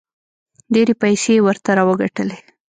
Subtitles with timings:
[0.73, 2.37] ډېرې پیسې یې ورته راوګټلې.